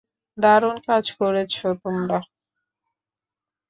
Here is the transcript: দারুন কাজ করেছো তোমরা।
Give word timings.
দারুন 0.37 0.75
কাজ 0.87 1.05
করেছো 1.19 1.67
তোমরা। 1.83 2.19